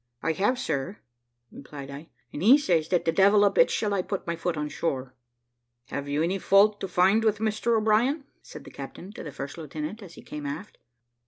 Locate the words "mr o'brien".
7.37-8.23